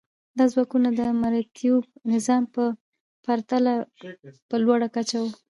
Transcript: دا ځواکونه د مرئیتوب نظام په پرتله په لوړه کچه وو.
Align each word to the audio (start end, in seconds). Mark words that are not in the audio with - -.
دا 0.37 0.45
ځواکونه 0.53 0.89
د 0.99 1.01
مرئیتوب 1.21 1.83
نظام 2.13 2.43
په 2.53 2.63
پرتله 3.25 3.73
په 4.49 4.55
لوړه 4.63 4.87
کچه 4.95 5.17
وو. 5.21 5.29